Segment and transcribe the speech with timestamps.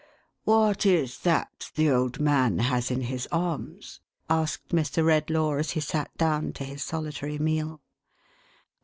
[0.45, 3.99] "What is that the old man has in his arms?""
[4.31, 5.05] asked Mr.
[5.05, 7.81] Redlaw, as he sat down to his solitary meal.